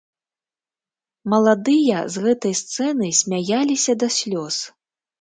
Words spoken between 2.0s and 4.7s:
з гэтай сцэны смяяліся да слёз!